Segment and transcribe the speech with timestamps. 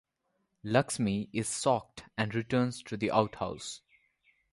[0.63, 3.81] Lakshmi is shocked and returns to the outhouse.